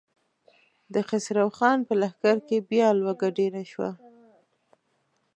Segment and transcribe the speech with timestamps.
[0.93, 3.89] د خسرو خان په لښکر کې بيا لوږه ډېره شوه.